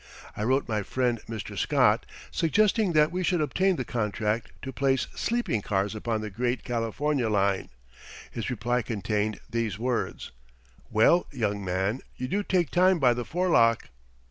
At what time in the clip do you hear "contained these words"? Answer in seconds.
8.81-10.31